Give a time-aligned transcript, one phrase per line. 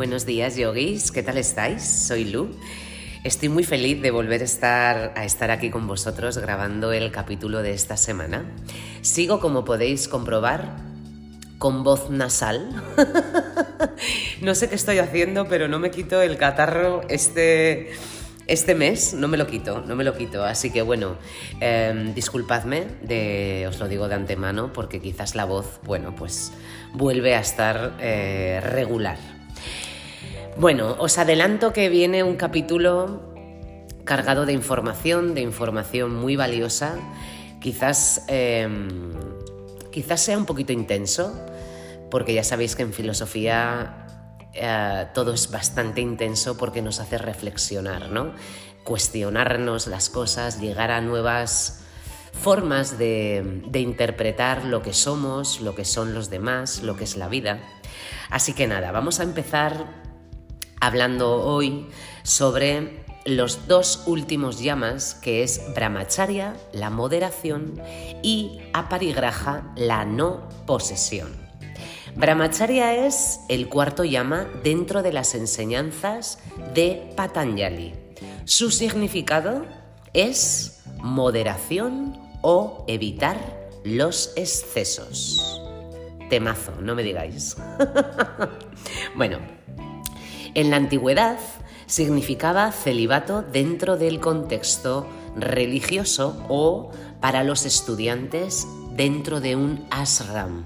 [0.00, 1.12] Buenos días, yogis.
[1.12, 1.82] ¿Qué tal estáis?
[1.82, 2.48] Soy Lu.
[3.22, 4.44] Estoy muy feliz de volver a
[5.24, 8.50] estar, aquí con vosotros grabando el capítulo de esta semana.
[9.02, 10.74] Sigo, como podéis comprobar,
[11.58, 12.82] con voz nasal.
[14.40, 17.90] no sé qué estoy haciendo, pero no me quito el catarro este,
[18.46, 20.44] este mes, no me lo quito, no me lo quito.
[20.44, 21.18] Así que bueno,
[21.60, 26.52] em, disculpadme, de, os lo digo de antemano, porque quizás la voz, bueno, pues
[26.94, 29.39] vuelve a estar eh, regular.
[30.60, 33.32] Bueno, os adelanto que viene un capítulo
[34.04, 36.98] cargado de información, de información muy valiosa.
[37.62, 39.14] Quizás, em,
[39.90, 41.32] quizás sea un poquito intenso,
[42.10, 44.04] porque ya sabéis que en filosofía
[44.52, 48.34] eh, todo es bastante intenso porque nos hace reflexionar, ¿no?
[48.84, 51.86] Cuestionarnos las cosas, llegar a nuevas
[52.34, 57.16] formas de, de interpretar lo que somos, lo que son los demás, lo que es
[57.16, 57.60] la vida.
[58.28, 59.99] Así que nada, vamos a empezar
[60.80, 61.86] hablando hoy
[62.22, 67.80] sobre los dos últimos llamas, que es Brahmacharya, la moderación,
[68.22, 71.28] y Aparigraha, la no posesión.
[72.16, 76.38] Brahmacharya es el cuarto llama dentro de las enseñanzas
[76.74, 77.94] de Patanjali.
[78.44, 79.64] Su significado
[80.12, 83.38] es moderación o evitar
[83.84, 85.60] los excesos.
[86.28, 87.56] Temazo, no me digáis.
[89.14, 89.38] bueno,
[90.54, 91.38] en la antigüedad
[91.86, 95.06] significaba celibato dentro del contexto
[95.36, 100.64] religioso o para los estudiantes dentro de un ashram.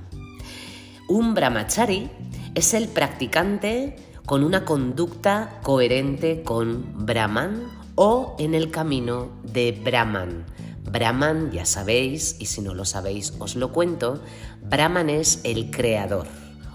[1.08, 2.10] Un brahmachari
[2.54, 3.96] es el practicante
[4.26, 7.62] con una conducta coherente con Brahman
[7.94, 10.46] o en el camino de Brahman.
[10.90, 14.22] Brahman, ya sabéis, y si no lo sabéis os lo cuento,
[14.62, 16.26] Brahman es el creador,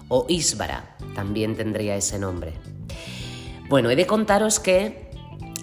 [0.08, 2.52] o Isvara, también tendría ese nombre.
[3.70, 5.08] Bueno, he de contaros que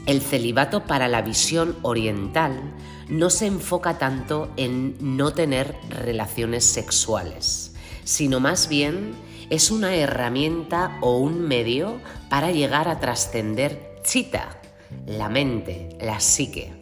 [0.06, 2.74] el celibato para la visión oriental
[3.10, 7.76] no se enfoca tanto en no tener relaciones sexuales,
[8.06, 9.12] sino más bien
[9.50, 14.62] es una herramienta o un medio para llegar a trascender chita,
[15.06, 16.82] la mente, la psique.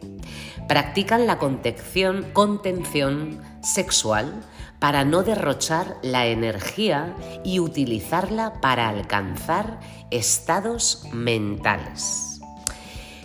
[0.67, 4.43] Practican la contención, contención sexual
[4.79, 9.79] para no derrochar la energía y utilizarla para alcanzar
[10.11, 12.41] estados mentales.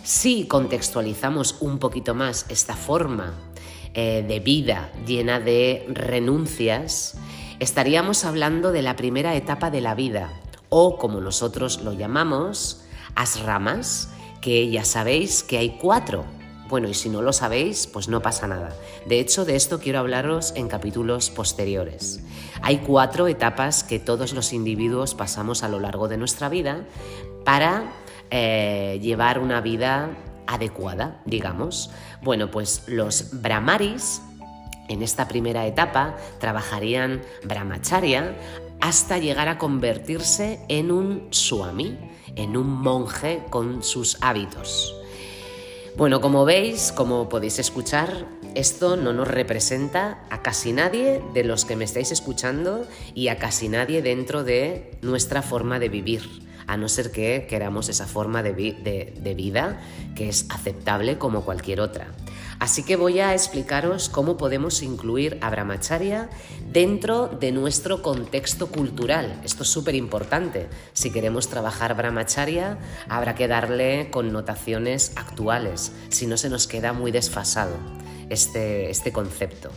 [0.03, 3.33] Si contextualizamos un poquito más esta forma
[3.93, 7.17] eh, de vida llena de renuncias,
[7.59, 10.29] estaríamos hablando de la primera etapa de la vida,
[10.69, 12.81] o como nosotros lo llamamos,
[13.15, 14.09] asramas,
[14.41, 16.25] que ya sabéis que hay cuatro
[16.71, 18.73] bueno, y si no lo sabéis, pues no pasa nada.
[19.05, 22.21] De hecho, de esto quiero hablaros en capítulos posteriores.
[22.61, 26.85] Hay cuatro etapas que todos los individuos pasamos a lo largo de nuestra vida
[27.43, 27.91] para
[28.29, 30.11] eh, llevar una vida
[30.47, 31.91] adecuada, digamos.
[32.21, 34.21] Bueno, pues los brahmaris
[34.87, 38.33] en esta primera etapa trabajarían brahmacharya
[38.79, 41.97] hasta llegar a convertirse en un swami,
[42.37, 44.95] en un monje con sus hábitos.
[45.97, 48.25] Bueno, como veis, como podéis escuchar,
[48.55, 53.37] esto no nos representa a casi nadie de los que me estáis escuchando y a
[53.37, 56.23] casi nadie dentro de nuestra forma de vivir,
[56.65, 58.53] a no ser que queramos esa forma de,
[59.35, 59.81] vida
[60.15, 62.07] que es aceptable como cualquier otra.
[62.61, 66.29] Así que voy a explicaros cómo podemos incluir a Brahmacharya
[66.71, 69.41] dentro de nuestro contexto cultural.
[69.43, 70.67] Esto es súper importante.
[70.93, 72.77] Si queremos trabajar Brahmacharya,
[73.09, 77.73] habrá que darle connotaciones actuales, si no se nos queda muy desfasado
[78.29, 79.71] este, este concepto.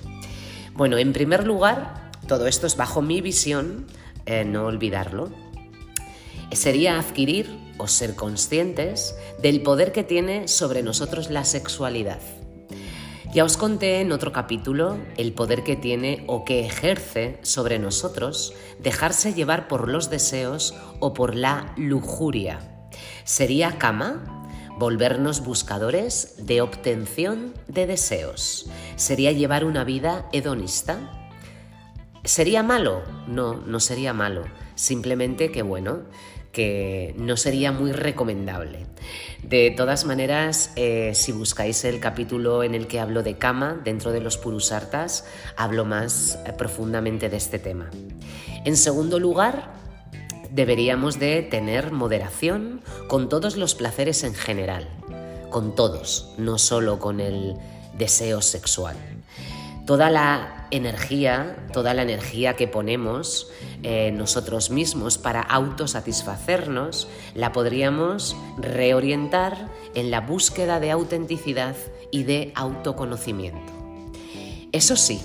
[0.74, 3.86] Bueno, en primer lugar, todo esto es bajo mi visión,
[4.26, 5.30] eh, no olvidarlo.
[6.52, 12.20] Sería adquirir o ser conscientes del poder que tiene sobre nosotros la sexualidad.
[13.34, 18.54] Ya os conté en otro capítulo el poder que tiene o que ejerce sobre nosotros
[18.78, 22.60] dejarse llevar por los deseos o por la lujuria.
[23.24, 24.46] ¿Sería cama?
[24.78, 28.70] Volvernos buscadores de obtención de deseos.
[28.94, 31.28] ¿Sería llevar una vida hedonista?
[32.22, 33.02] ¿Sería malo?
[33.26, 34.44] No, no sería malo.
[34.76, 36.02] Simplemente que bueno,
[36.54, 38.86] que no sería muy recomendable.
[39.42, 44.12] De todas maneras, eh, si buscáis el capítulo en el que hablo de cama dentro
[44.12, 45.26] de los Purusartas,
[45.58, 47.90] hablo más eh, profundamente de este tema.
[48.64, 49.74] En segundo lugar,
[50.50, 54.88] deberíamos de tener moderación con todos los placeres en general,
[55.50, 57.56] con todos, no solo con el
[57.98, 58.96] deseo sexual.
[59.84, 63.50] Toda la energía, toda la energía que ponemos
[63.86, 71.76] eh, nosotros mismos para autosatisfacernos, la podríamos reorientar en la búsqueda de autenticidad
[72.10, 73.74] y de autoconocimiento.
[74.72, 75.20] Eso sí,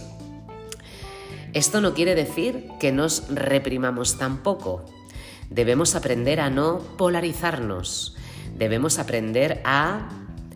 [1.54, 4.84] esto no quiere decir que nos reprimamos tampoco.
[5.50, 8.18] Debemos aprender a no polarizarnos,
[8.58, 10.10] debemos aprender a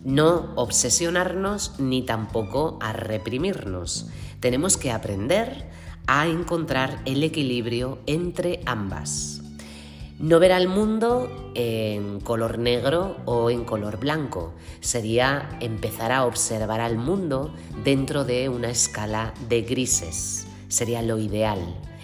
[0.03, 4.07] no obsesionarnos ni tampoco a reprimirnos.
[4.41, 5.71] Tenemos que aprender
[6.07, 9.41] a encontrar el equilibrio entre ambas.
[10.19, 14.53] No ver al mundo en color negro o en color blanco.
[14.79, 17.53] Sería empezar a observar al mundo
[17.83, 20.47] dentro de una escala de grises.
[20.69, 21.59] Sería lo ideal.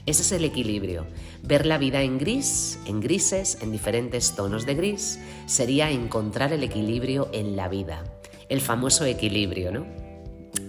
[0.06, 1.06] Ese es el equilibrio.
[1.44, 6.64] Ver la vida en gris, en grises, en diferentes tonos de gris, sería encontrar el
[6.64, 8.04] equilibrio en la vida.
[8.50, 9.86] El famoso equilibrio, ¿no?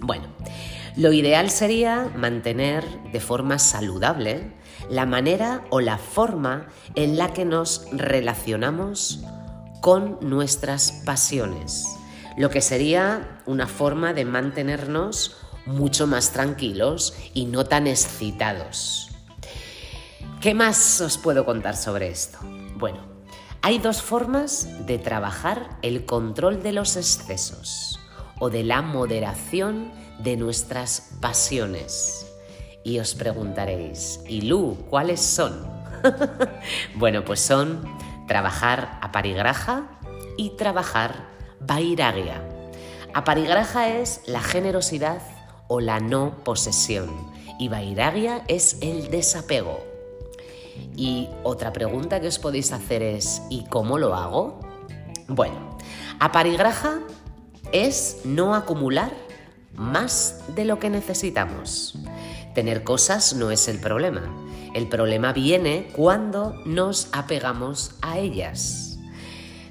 [0.03, 0.25] Bueno,
[0.97, 4.53] lo ideal sería mantener de forma saludable
[4.89, 9.21] la manera o la forma en la que nos relacionamos
[9.81, 11.87] con nuestras pasiones,
[12.37, 19.09] lo que sería una forma de mantenernos mucho más tranquilos y no tan excitados.
[20.41, 22.39] ¿Qué más os puedo contar sobre esto?
[22.77, 22.99] Bueno,
[23.63, 28.01] hay dos formas de trabajar el control de los excesos
[28.39, 32.27] o de la moderación de nuestras pasiones.
[32.83, 35.69] Y os preguntaréis, ¿y Lu, cuáles son?
[36.95, 37.83] bueno, pues son
[38.27, 39.99] trabajar a parigraja
[40.37, 41.29] y trabajar
[41.61, 42.43] vairagya.
[43.13, 45.21] Aparigraja es la generosidad
[45.69, 47.11] o la no posesión
[47.59, 49.85] y vairagya es el desapego.
[50.97, 54.61] Y otra pregunta que os podéis hacer es, ¿y cómo lo hago?
[55.29, 55.77] Bueno,
[56.19, 57.01] aparigraja
[57.73, 59.13] es no acumular
[59.75, 61.99] más de lo que necesitamos.
[62.55, 64.23] Tener cosas no es el problema.
[64.75, 68.99] El problema viene cuando nos apegamos a ellas.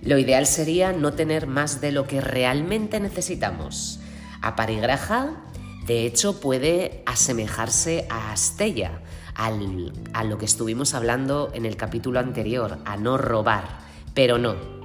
[0.01, 3.99] Lo ideal sería no tener más de lo que realmente necesitamos.
[4.41, 5.43] Aparigraja,
[5.85, 9.01] de hecho, puede asemejarse a Astella,
[9.35, 13.79] a lo que estuvimos hablando en el capítulo anterior, a no robar,
[14.13, 14.78] pero no.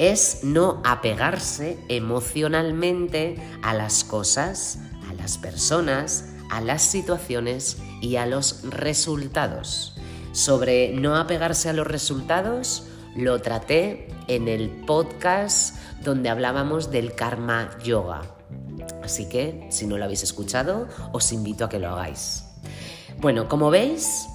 [0.00, 4.78] Es no apegarse emocionalmente a las cosas,
[5.10, 9.94] a las personas, a las situaciones y a los resultados.
[10.32, 17.68] Sobre no apegarse a los resultados, lo traté en el podcast donde hablábamos del karma
[17.84, 18.22] yoga.
[19.02, 22.44] Así que, si no lo habéis escuchado, os invito a que lo hagáis.
[23.18, 24.30] Bueno, como veis,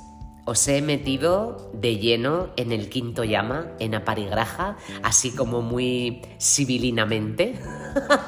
[0.46, 7.56] os he metido de lleno en el quinto llama, en aparigraja, así como muy civilinamente.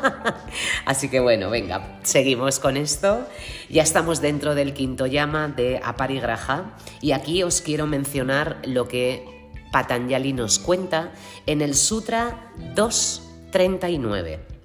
[0.85, 3.25] así que bueno, venga, seguimos con esto.
[3.69, 9.51] Ya estamos dentro del quinto llama de aparigraja y aquí os quiero mencionar lo que
[9.71, 11.11] Patanjali nos cuenta
[11.45, 14.57] en el Sutra 239.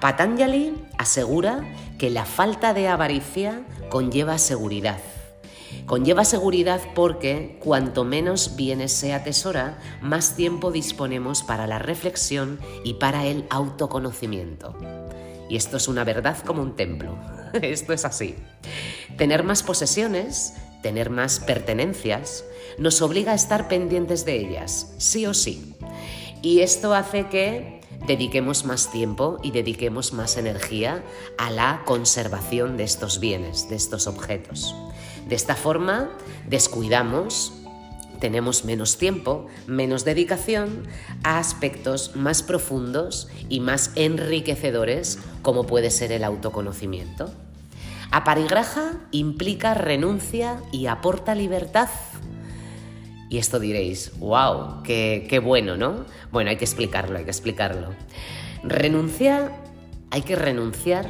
[0.00, 1.64] Patanjali asegura
[1.98, 4.98] que la falta de avaricia conlleva seguridad.
[5.88, 12.94] Conlleva seguridad porque cuanto menos bienes se atesora, más tiempo disponemos para la reflexión y
[12.94, 14.76] para el autoconocimiento.
[15.48, 17.16] Y esto es una verdad como un templo.
[17.62, 18.34] esto es así.
[19.16, 20.52] Tener más posesiones,
[20.82, 22.44] tener más pertenencias,
[22.76, 25.74] nos obliga a estar pendientes de ellas, sí o sí.
[26.42, 31.02] Y esto hace que dediquemos más tiempo y dediquemos más energía
[31.38, 34.74] a la conservación de estos bienes, de estos objetos.
[35.28, 36.10] De esta forma,
[36.48, 37.52] descuidamos,
[38.20, 40.84] tenemos menos tiempo, menos dedicación
[41.22, 47.32] a aspectos más profundos y más enriquecedores como puede ser el autoconocimiento.
[48.10, 51.90] Aparigraja implica renuncia y aporta libertad
[53.30, 56.06] y esto diréis, wow, qué, bueno, ¿no?
[56.32, 57.94] Bueno, hay que explicarlo, hay que explicarlo.
[58.62, 59.52] Renunciar,
[60.10, 61.06] hay que renunciar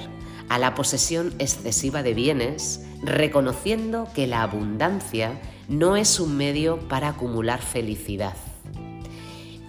[0.49, 7.09] a la posesión excesiva de bienes, reconociendo que la abundancia no es un medio para
[7.09, 8.35] acumular felicidad.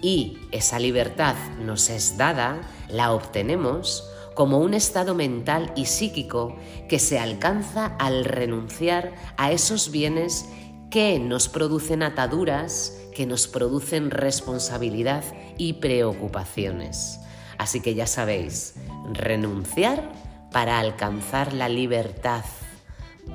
[0.02, 6.56] Y esa libertad nos es dada, la obtenemos como un estado mental y psíquico
[6.88, 10.46] que se alcanza al renunciar a esos bienes
[10.90, 15.26] que nos producen ataduras, que nos producen responsabilidad
[15.58, 17.20] y preocupaciones.
[17.58, 18.76] Así que ya sabéis,
[19.12, 20.10] renunciar
[20.54, 22.46] para alcanzar la libertad,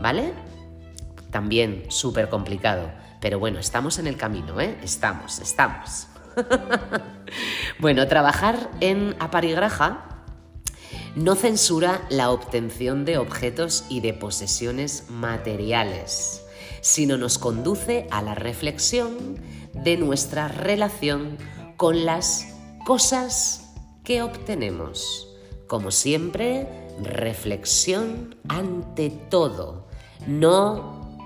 [0.00, 0.32] ¿vale?
[1.30, 4.78] También súper complicado, pero bueno, estamos en el camino, ¿eh?
[4.82, 6.08] Estamos, estamos.
[7.78, 10.10] bueno, trabajar en aparigraja
[11.16, 16.44] No censura la obtención de objetos y de posesiones materiales,
[16.80, 19.38] sino nos conduce a la reflexión
[19.72, 21.38] de nuestra relación
[21.76, 23.72] con las cosas
[24.04, 25.28] que obtenemos.
[25.66, 26.68] Como siempre,
[27.02, 29.83] reflexión ante todo,
[30.26, 31.18] no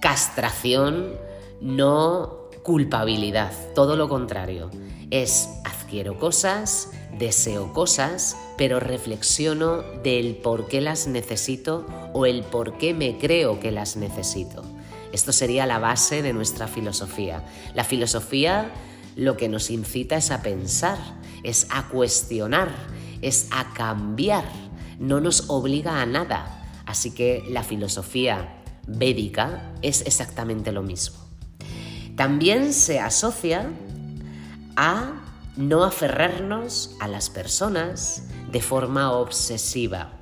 [0.00, 1.14] castración,
[1.60, 4.70] no culpabilidad, todo lo contrario.
[5.10, 12.76] Es adquiero cosas, deseo cosas, pero reflexiono del por qué las necesito o el por
[12.78, 14.64] qué me creo que las necesito.
[15.12, 17.44] Esto sería la base de nuestra filosofía.
[17.74, 18.72] La filosofía
[19.16, 20.98] lo que nos incita es a pensar,
[21.42, 22.70] es a cuestionar,
[23.22, 24.44] es a cambiar,
[24.98, 26.55] no nos obliga a nada.
[26.86, 31.18] Así que la filosofía védica es exactamente lo mismo.
[32.16, 33.68] También se asocia
[34.76, 35.22] a
[35.56, 40.12] no aferrarnos a las personas de forma obsesiva.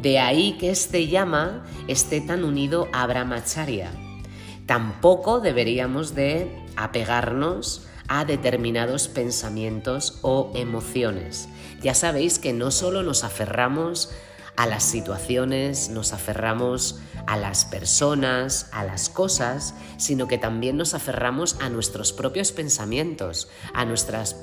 [0.00, 3.90] De ahí que este llama esté tan unido a Brahmacharya.
[4.66, 11.48] Tampoco deberíamos de apegarnos a determinados pensamientos o emociones.
[11.82, 14.10] Ya sabéis que no solo nos aferramos
[14.58, 16.98] a las situaciones, nos aferramos
[17.28, 23.48] a las personas, a las cosas, sino que también nos aferramos a nuestros propios pensamientos,
[23.72, 24.34] a nuestras,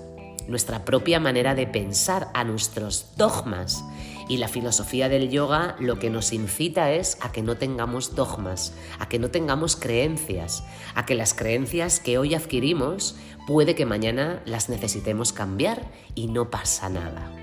[0.47, 3.83] nuestra propia manera de pensar, a nuestros dogmas.
[4.29, 8.71] Y la filosofía del yoga lo que nos incita es a que no tengamos dogmas,
[8.99, 10.63] a que no tengamos creencias,
[10.95, 13.17] a que las creencias que hoy adquirimos
[13.47, 17.33] puede que mañana las necesitemos cambiar y no pasa nada.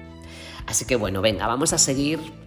[0.66, 2.41] Así que bueno, venga, vamos a seguir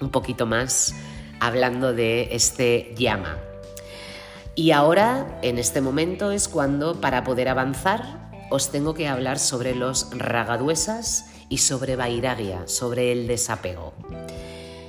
[0.00, 0.94] un poquito más
[1.40, 3.38] hablando de este llama.
[4.54, 9.74] Y ahora, en este momento, es cuando, para poder avanzar, os tengo que hablar sobre
[9.74, 13.94] los ragaduesas y sobre Vairagya, sobre el desapego.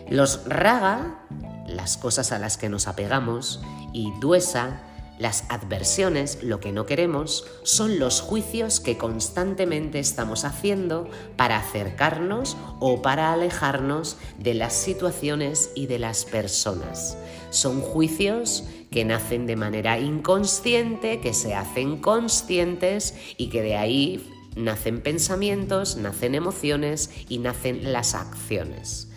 [0.09, 1.19] Los raga,
[1.67, 3.61] las cosas a las que nos apegamos,
[3.93, 4.81] y duesa,
[5.21, 12.57] las adversiones, lo que no queremos, son los juicios que constantemente estamos haciendo para acercarnos
[12.79, 17.17] o para alejarnos de las situaciones y de las personas.
[17.51, 24.27] Son juicios que nacen de manera inconsciente, que se hacen conscientes y que de ahí
[24.55, 29.07] nacen pensamientos, nacen emociones y nacen las acciones.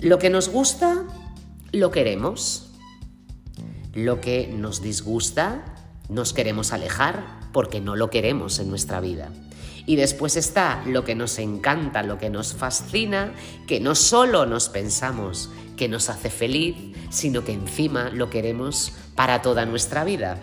[0.00, 1.06] Lo que nos gusta,
[1.70, 2.69] lo queremos.
[3.94, 5.64] Lo que nos disgusta,
[6.08, 9.30] nos queremos alejar porque no lo queremos en nuestra vida.
[9.86, 13.32] Y después está lo que nos encanta, lo que nos fascina,
[13.66, 16.76] que no solo nos pensamos que nos hace feliz,
[17.08, 20.38] sino que encima lo queremos para toda nuestra vida.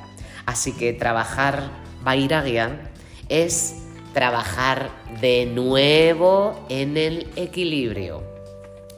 [0.46, 1.70] Así que trabajar
[2.04, 2.92] Vairagya
[3.30, 3.76] es
[4.14, 4.90] trabajar
[5.22, 8.24] de nuevo en el equilibrio.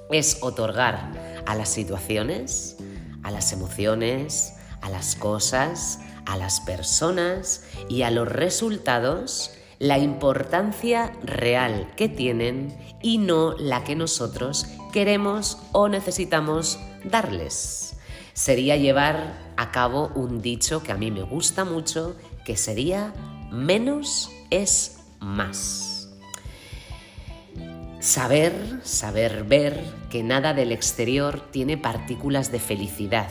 [0.09, 2.77] Es otorgar a las situaciones,
[3.23, 11.13] a las emociones, a las cosas, a las personas y a los resultados la importancia
[11.23, 17.95] real que tienen y no la que nosotros queremos o necesitamos darles.
[18.33, 23.13] Sería llevar a cabo un dicho que a mí me gusta mucho, que sería
[23.51, 25.98] menos es más.
[27.99, 28.53] Saber,
[28.83, 33.29] saber ver que nada del exterior tiene partículas de felicidad,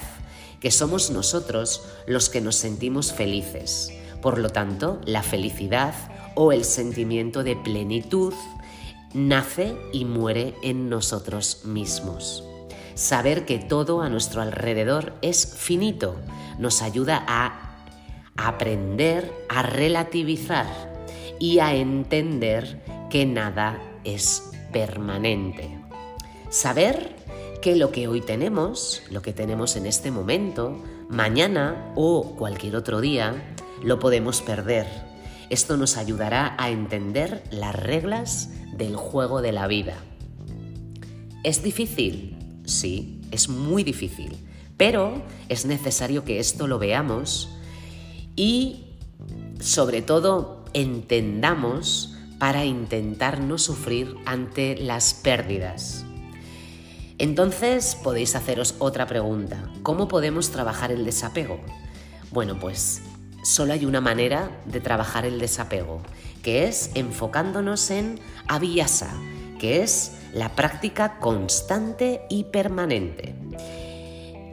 [0.61, 3.91] que somos nosotros los que nos sentimos felices.
[4.21, 5.95] Por lo tanto, la felicidad
[6.35, 8.35] o el sentimiento de plenitud
[9.15, 12.45] nace y muere en nosotros mismos.
[12.95, 16.17] Saber que todo a nuestro alrededor es finito
[16.59, 17.87] nos ayuda a
[18.37, 20.67] aprender a relativizar
[21.41, 25.79] y a entender que nada es permanente.
[26.51, 27.17] Saber
[27.61, 33.01] que lo que hoy tenemos, lo que tenemos en este momento, mañana o cualquier otro
[33.01, 34.87] día, lo podemos perder.
[35.51, 39.97] Esto nos ayudará a entender las reglas del juego de la vida.
[41.43, 42.37] ¿Es difícil?
[42.65, 44.37] Sí, es muy difícil,
[44.77, 47.49] pero es necesario que esto lo veamos
[48.37, 48.85] y
[49.61, 56.05] sobre todo entendamos para intentar no sufrir ante las pérdidas.
[57.19, 59.71] Entonces podéis haceros otra pregunta.
[59.83, 61.59] ¿Cómo podemos trabajar el desapego?
[62.31, 63.03] Bueno, pues
[63.43, 66.01] solo hay una manera de trabajar el desapego,
[66.43, 69.11] que es enfocándonos en abiyasa,
[69.59, 73.35] que es la práctica constante y permanente.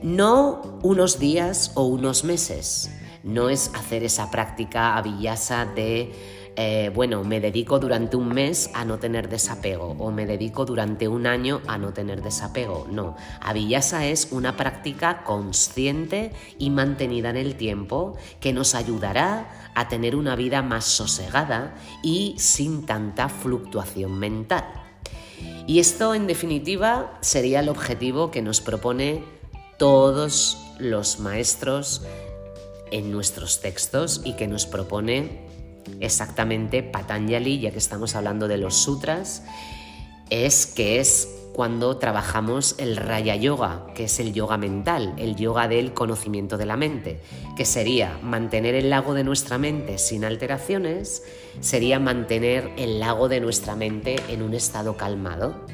[0.01, 2.89] No unos días o unos meses,
[3.23, 6.13] no es hacer esa práctica abiyasa de
[6.57, 11.07] eh, bueno, me dedico durante un mes a no tener desapego o me dedico durante
[11.07, 12.88] un año a no tener desapego.
[12.89, 19.89] No, Avillasa es una práctica consciente y mantenida en el tiempo que nos ayudará a
[19.89, 24.63] tener una vida más sosegada y sin tanta fluctuación mental.
[25.67, 29.24] Y esto, en definitiva, sería el objetivo que nos propone
[29.77, 32.03] todos los maestros
[32.91, 35.44] en nuestros textos y que nos propone
[35.99, 39.43] exactamente Patanjali, ya que estamos hablando de los sutras,
[40.29, 45.69] es que es cuando trabajamos el Raya Yoga, que es el yoga mental, el yoga
[45.69, 47.21] del conocimiento de la mente,
[47.55, 51.23] que sería mantener el lago de nuestra mente sin alteraciones,
[51.61, 55.65] sería mantener el lago de nuestra mente en un estado calmado.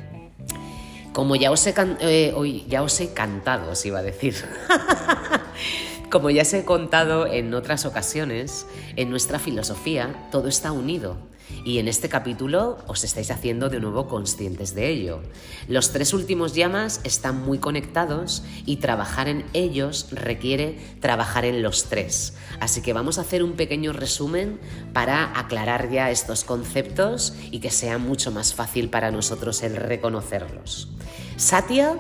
[1.13, 4.35] Como ya os he, eh, ya os he cantado, os iba a decir.
[6.11, 8.65] Como ya os he contado en otras ocasiones,
[8.97, 11.15] en nuestra filosofía todo está unido
[11.63, 15.21] y en este capítulo os estáis haciendo de nuevo conscientes de ello.
[15.69, 21.85] Los tres últimos llamas están muy conectados y trabajar en ellos requiere trabajar en los
[21.85, 22.33] tres.
[22.59, 24.59] Así que vamos a hacer un pequeño resumen
[24.91, 30.89] para aclarar ya estos conceptos y que sea mucho más fácil para nosotros el reconocerlos.
[31.37, 31.95] Satya,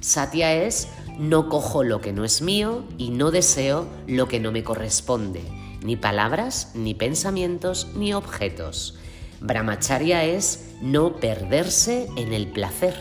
[0.00, 0.86] Satya es
[1.18, 5.42] no cojo lo que no es mío y no deseo lo que no me corresponde,
[5.82, 8.98] ni palabras, ni pensamientos, ni objetos.
[9.40, 12.94] Brahmacharya es no perderse en el placer,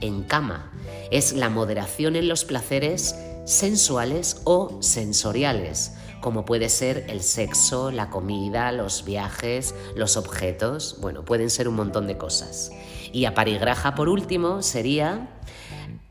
[0.00, 0.72] en cama.
[1.10, 3.14] Es la moderación en los placeres
[3.44, 11.24] sensuales o sensoriales, como puede ser el sexo, la comida, los viajes, los objetos, bueno,
[11.24, 12.70] pueden ser un montón de cosas.
[13.12, 15.28] Y aparigraja, por último, sería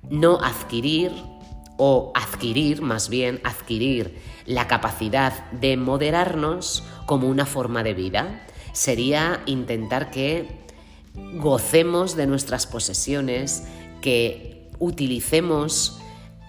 [0.09, 1.11] no adquirir
[1.83, 8.45] o adquirir, más bien adquirir la capacidad de moderarnos como una forma de vida.
[8.71, 10.59] Sería intentar que
[11.15, 13.63] gocemos de nuestras posesiones,
[14.00, 15.97] que utilicemos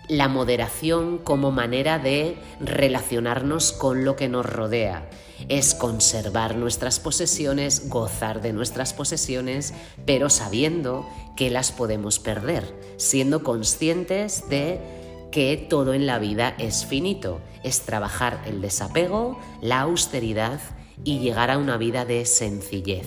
[0.06, 5.08] la moderación como manera de relacionarnos con lo que nos rodea.
[5.48, 9.72] Es conservar nuestras posesiones, gozar de nuestras posesiones,
[10.04, 15.00] pero sabiendo que las podemos perder, siendo conscientes de
[15.32, 20.60] que todo en la vida es finito, es trabajar el desapego, la austeridad
[21.02, 23.06] y llegar a una vida de sencillez.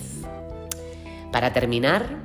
[1.32, 2.18] Para terminar,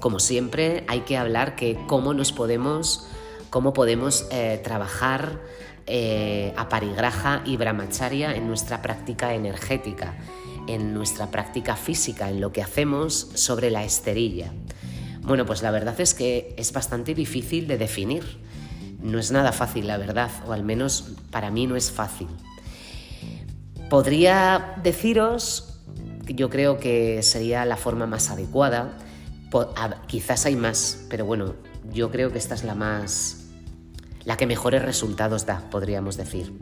[0.00, 3.08] como siempre, hay que hablar que cómo nos podemos,
[3.48, 5.40] cómo podemos eh, trabajar
[5.86, 10.18] eh, a parigraja y brahmacharya en nuestra práctica energética,
[10.66, 14.52] en nuestra práctica física, en lo que hacemos sobre la esterilla.
[15.22, 18.47] Bueno, pues la verdad es que es bastante difícil de definir
[19.00, 22.28] no es nada fácil, la verdad, o al menos para mí no es fácil.
[23.88, 25.80] Podría deciros,
[26.26, 28.98] yo creo que sería la forma más adecuada,
[30.06, 31.54] quizás hay más, pero bueno,
[31.92, 33.46] yo creo que esta es la más,
[34.24, 36.52] la que mejores resultados da, podríamos decir.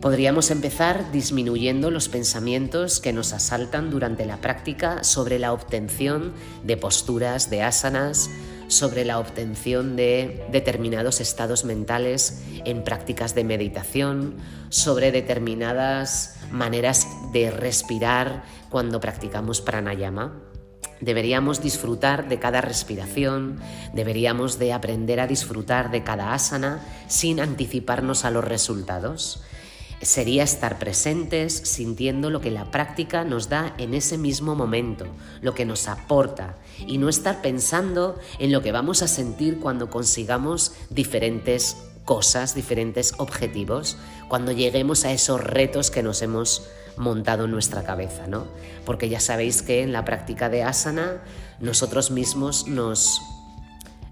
[0.00, 6.32] Podríamos empezar disminuyendo los pensamientos que nos asaltan durante la práctica sobre la obtención
[6.64, 8.30] de posturas, de asanas,
[8.68, 14.36] sobre la obtención de determinados estados mentales en prácticas de meditación,
[14.68, 20.42] sobre determinadas maneras de respirar cuando practicamos pranayama.
[21.00, 23.58] Deberíamos disfrutar de cada respiración,
[23.92, 29.44] deberíamos de aprender a disfrutar de cada asana sin anticiparnos a los resultados
[30.02, 35.06] sería estar presentes sintiendo lo que la práctica nos da en ese mismo momento,
[35.40, 36.56] lo que nos aporta,
[36.86, 43.14] y no estar pensando en lo que vamos a sentir cuando consigamos diferentes cosas, diferentes
[43.18, 43.96] objetivos,
[44.28, 48.46] cuando lleguemos a esos retos que nos hemos montado en nuestra cabeza, ¿no?
[48.84, 51.22] Porque ya sabéis que en la práctica de asana
[51.60, 53.20] nosotros mismos nos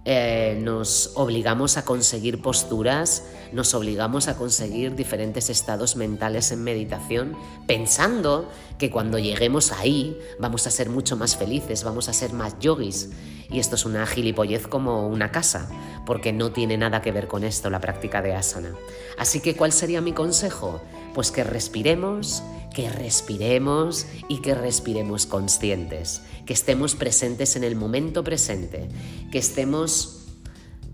[0.07, 7.37] eh, nos obligamos a conseguir posturas, nos obligamos a conseguir diferentes estados mentales en meditación,
[7.67, 12.59] pensando que cuando lleguemos ahí vamos a ser mucho más felices, vamos a ser más
[12.59, 13.11] yogis.
[13.51, 15.69] Y esto es una gilipollez como una casa,
[16.05, 18.75] porque no tiene nada que ver con esto la práctica de asana.
[19.17, 20.83] Así que, ¿cuál sería mi consejo?
[21.15, 22.43] Pues que respiremos,
[22.75, 28.89] que respiremos y que respiremos conscientes, que estemos presentes en el momento presente,
[29.31, 30.21] que estemos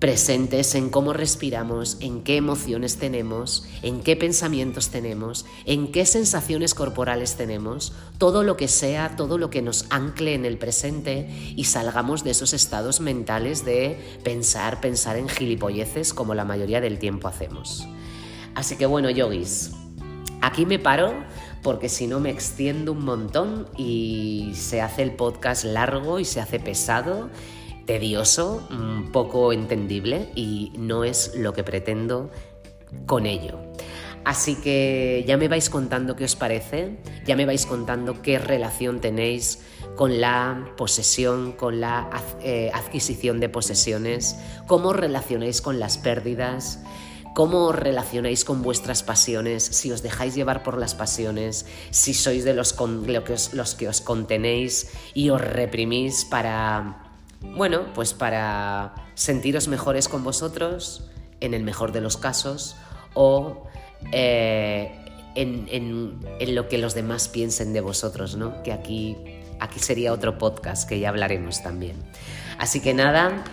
[0.00, 6.74] presentes en cómo respiramos, en qué emociones tenemos, en qué pensamientos tenemos, en qué sensaciones
[6.74, 11.64] corporales tenemos, todo lo que sea, todo lo que nos ancle en el presente y
[11.64, 17.28] salgamos de esos estados mentales de pensar, pensar en gilipolleces como la mayoría del tiempo
[17.28, 17.86] hacemos.
[18.54, 19.72] Así que bueno, yogis,
[20.40, 21.12] aquí me paro
[21.62, 26.40] porque si no me extiendo un montón y se hace el podcast largo y se
[26.40, 27.30] hace pesado,
[27.86, 28.68] tedioso,
[29.12, 32.30] poco entendible y no es lo que pretendo
[33.06, 33.58] con ello.
[34.24, 39.00] Así que ya me vais contando qué os parece, ya me vais contando qué relación
[39.00, 39.60] tenéis
[39.96, 42.10] con la posesión, con la
[42.42, 46.80] eh, adquisición de posesiones, cómo relacionáis con las pérdidas,
[47.34, 52.44] cómo os relacionáis con vuestras pasiones, si os dejáis llevar por las pasiones, si sois
[52.44, 52.76] de los,
[53.52, 61.04] los que os contenéis y os reprimís para, bueno, pues para sentiros mejores con vosotros,
[61.40, 62.76] en el mejor de los casos,
[63.14, 63.66] o
[64.12, 64.92] eh,
[65.34, 68.62] en, lo que los demás piensen de vosotros, ¿no?
[68.62, 69.16] Que aquí,
[69.60, 71.96] aquí sería otro podcast que ya hablaremos también.
[72.58, 73.44] Así que nada,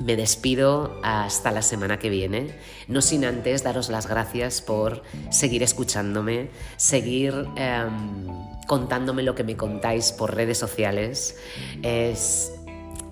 [0.00, 2.54] me despido hasta la semana que viene,
[2.88, 8.26] no sin antes daros las gracias por seguir escuchándome, seguir em,
[8.66, 11.36] contándome lo que me contáis por redes sociales.
[11.82, 12.52] Es,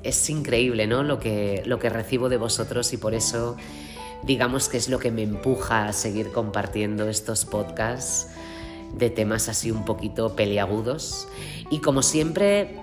[0.03, 1.03] es increíble ¿no?
[1.03, 3.57] lo, que, lo que recibo de vosotros y por eso
[4.25, 8.29] digamos que es lo que me empuja a seguir compartiendo estos podcasts
[8.97, 11.29] de temas así un poquito peliagudos.
[11.71, 12.77] Y como siempre,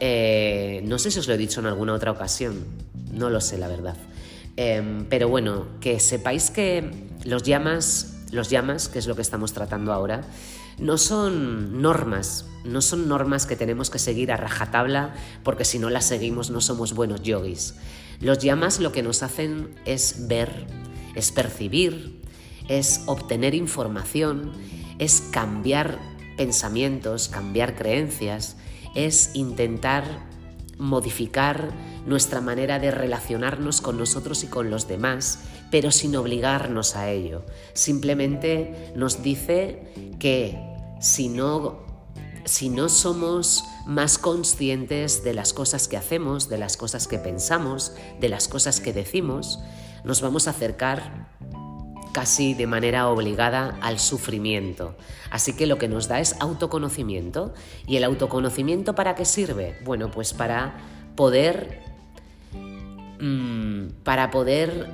[0.00, 2.64] eh, no sé si os lo he dicho en alguna otra ocasión,
[3.12, 3.96] no lo sé la verdad.
[4.56, 9.52] Em, pero bueno, que sepáis que los llamas, los llamas, que es lo que estamos
[9.52, 10.22] tratando ahora,
[10.78, 15.90] no son normas, no son normas que tenemos que seguir a rajatabla porque si no
[15.90, 17.74] las seguimos no somos buenos yogis.
[18.20, 20.66] Los llamas lo que nos hacen es ver,
[21.14, 22.20] es percibir,
[22.68, 24.52] es obtener información,
[24.98, 25.98] es cambiar
[26.36, 28.56] pensamientos, cambiar creencias,
[28.94, 30.31] es intentar
[30.78, 31.72] modificar
[32.06, 37.44] nuestra manera de relacionarnos con nosotros y con los demás, pero sin obligarnos a ello.
[37.72, 40.58] Simplemente nos dice que
[41.00, 41.80] si no,
[42.44, 47.92] si no somos más conscientes de las cosas que hacemos, de las cosas que pensamos,
[48.20, 49.60] de las cosas que decimos,
[50.04, 51.30] nos vamos a acercar
[52.12, 54.94] casi de manera obligada al sufrimiento.
[55.30, 57.54] Así que lo que nos da es autoconocimiento.
[57.86, 59.78] ¿Y el autoconocimiento para qué sirve?
[59.84, 60.76] Bueno, pues para
[61.16, 61.80] poder
[63.20, 64.88] mm, para poder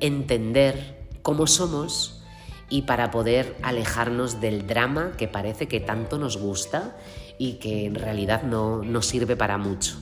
[0.00, 2.22] entender cómo somos
[2.70, 6.96] y para poder alejarnos del drama que parece que tanto nos gusta
[7.38, 9.96] y que en realidad no nos sirve para mucho.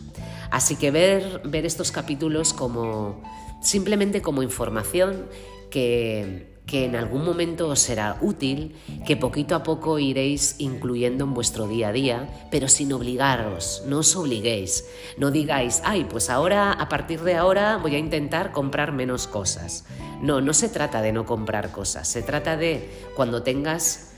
[0.51, 3.23] Así que ver, ver estos capítulos como
[3.61, 5.27] simplemente como información
[5.71, 8.75] que, en algún momento os será útil,
[9.07, 13.99] que poquito a poco iréis incluyendo en vuestro día a día, pero sin obligaros, no
[14.01, 14.85] os obliguéis,
[15.17, 19.85] no digáis, ay, pues ahora, a partir de ahora voy a intentar comprar menos cosas.
[20.21, 24.13] No, no se trata de no comprar cosas, se trata de cuando tengas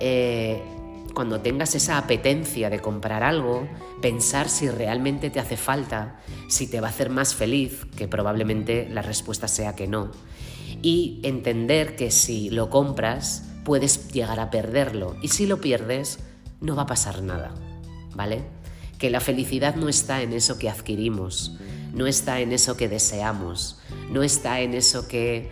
[0.00, 0.60] eh,
[1.14, 3.68] cuando tengas esa apetencia de comprar algo,
[4.02, 6.16] pensar si realmente te hace falta,
[6.48, 10.10] si te va a hacer más feliz, que probablemente la respuesta sea que no,
[10.82, 16.20] y entender que si lo compras puedes llegar a perderlo y si lo pierdes
[16.60, 17.54] no va a pasar nada,
[18.14, 18.42] ¿vale?
[18.98, 21.58] Que la felicidad no está en eso que adquirimos,
[21.92, 23.78] no está en eso que deseamos,
[24.10, 25.50] no está en eso que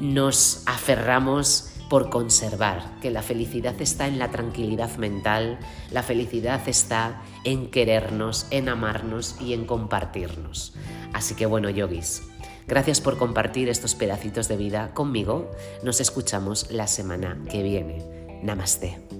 [0.00, 5.58] nos aferramos por conservar, que la felicidad está en la tranquilidad mental,
[5.90, 10.74] la felicidad está en querernos, en amarnos y en compartirnos.
[11.14, 12.22] Así que bueno, yogis,
[12.68, 15.50] gracias por compartir estos pedacitos de vida conmigo.
[15.82, 18.04] Nos escuchamos la semana que viene.
[18.42, 19.17] Namaste.